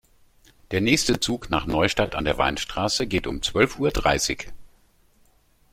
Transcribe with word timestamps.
Der 0.71 0.81
nächste 0.81 1.19
Zug 1.19 1.51
nach 1.51 1.67
Neustadt 1.67 2.15
an 2.15 2.25
der 2.25 2.39
Weinstraße 2.39 3.05
geht 3.05 3.27
um 3.27 3.43
zwölf 3.43 3.77
Uhr 3.77 3.91
dreißig 3.91 4.47